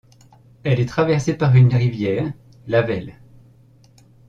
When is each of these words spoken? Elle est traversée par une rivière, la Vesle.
Elle 0.63 0.79
est 0.79 0.87
traversée 0.89 1.37
par 1.37 1.53
une 1.55 1.75
rivière, 1.75 2.33
la 2.65 2.81
Vesle. 2.81 3.13